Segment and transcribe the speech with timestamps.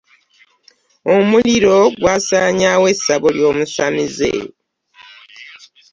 [1.15, 4.31] Omuliro gwasaanyaawo essabo ly'omusamize.